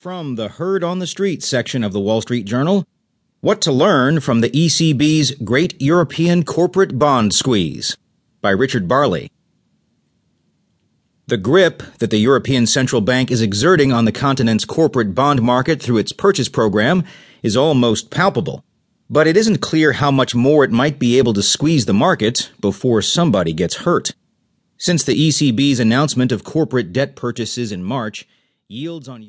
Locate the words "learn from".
3.72-4.42